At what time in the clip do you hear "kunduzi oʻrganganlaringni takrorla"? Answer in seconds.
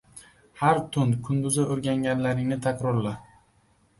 1.27-3.13